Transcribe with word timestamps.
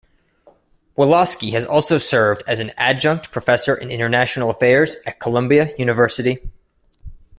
Wolosky 0.97 1.51
has 1.51 1.63
also 1.63 1.99
served 1.99 2.41
as 2.47 2.59
an 2.59 2.71
Adjunct 2.75 3.29
Professor 3.31 3.75
in 3.75 3.91
International 3.91 4.49
Affairs 4.49 4.95
at 5.05 5.19
Columbia 5.19 5.75
University. 5.77 6.39